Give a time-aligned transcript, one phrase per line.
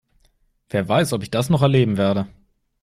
[0.71, 2.27] Wer weiß, ob ich das noch erleben werde?